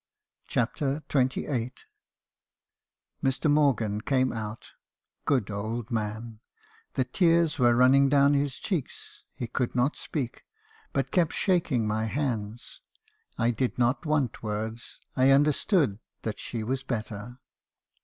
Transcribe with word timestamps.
CHAPTEE 0.47 1.01
XXVni. 1.07 1.73
"Mr. 3.23 3.51
Morgan 3.51 4.01
came 4.01 4.33
out. 4.33 4.71
Good 5.25 5.51
old 5.51 5.91
man! 5.91 6.39
The 6.95 7.03
tears 7.03 7.59
were 7.59 7.75
running 7.75 8.09
down 8.09 8.33
his 8.33 8.55
cheeks: 8.55 9.25
he 9.35 9.45
could 9.45 9.75
not 9.75 9.95
speak; 9.95 10.41
but 10.91 11.11
kept 11.11 11.33
shaking 11.33 11.85
my 11.87 12.05
hands. 12.05 12.81
I 13.37 13.51
did 13.51 13.77
not 13.77 14.03
want 14.07 14.41
words. 14.41 15.01
I 15.15 15.29
understood 15.29 15.99
that 16.23 16.39
she 16.39 16.63
was 16.63 16.81
better. 16.81 17.37